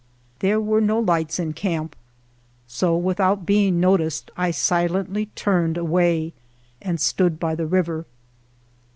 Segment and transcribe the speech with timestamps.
[0.39, 1.95] There were no lights in camp,
[2.65, 6.33] so without being noticed I silently turned away
[6.81, 8.07] and stood by the river.